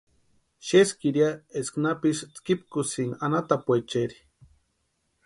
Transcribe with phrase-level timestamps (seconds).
[0.67, 1.29] Xeskiri ya
[1.59, 4.17] eska napisï tskipusïnka anhatapuecheri.